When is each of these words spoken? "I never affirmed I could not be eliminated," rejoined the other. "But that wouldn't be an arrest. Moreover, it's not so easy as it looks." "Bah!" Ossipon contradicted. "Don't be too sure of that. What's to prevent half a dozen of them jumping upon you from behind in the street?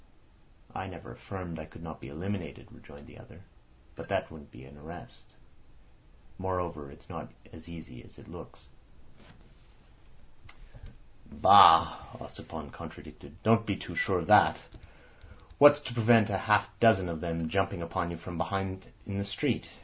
"I 0.73 0.87
never 0.87 1.11
affirmed 1.11 1.59
I 1.59 1.65
could 1.65 1.83
not 1.83 2.01
be 2.01 2.07
eliminated," 2.07 2.69
rejoined 2.71 3.05
the 3.05 3.19
other. 3.19 3.41
"But 3.95 4.07
that 4.07 4.31
wouldn't 4.31 4.49
be 4.49 4.63
an 4.63 4.75
arrest. 4.79 5.25
Moreover, 6.39 6.89
it's 6.89 7.07
not 7.07 7.29
so 7.51 7.71
easy 7.71 8.03
as 8.03 8.17
it 8.17 8.27
looks." 8.27 8.61
"Bah!" 11.31 11.99
Ossipon 12.19 12.71
contradicted. 12.71 13.43
"Don't 13.43 13.67
be 13.67 13.75
too 13.75 13.93
sure 13.95 14.17
of 14.17 14.25
that. 14.25 14.57
What's 15.59 15.81
to 15.81 15.93
prevent 15.93 16.29
half 16.29 16.69
a 16.69 16.79
dozen 16.79 17.07
of 17.07 17.21
them 17.21 17.47
jumping 17.47 17.83
upon 17.83 18.09
you 18.09 18.17
from 18.17 18.39
behind 18.39 18.87
in 19.05 19.19
the 19.19 19.23
street? 19.23 19.69